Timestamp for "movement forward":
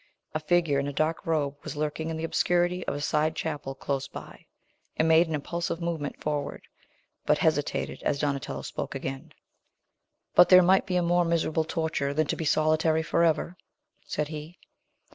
5.79-6.63